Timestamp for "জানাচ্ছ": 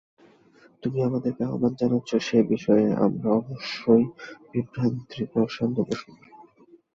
1.79-2.09